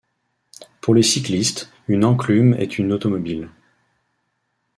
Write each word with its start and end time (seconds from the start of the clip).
Pour 0.81 0.95
les 0.95 1.03
cyclistes, 1.03 1.69
une 1.87 2.03
enclume 2.05 2.55
est 2.55 2.79
une 2.79 2.91
automobile. 2.91 3.49